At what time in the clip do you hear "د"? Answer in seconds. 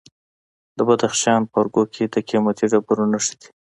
0.77-0.79, 2.13-2.15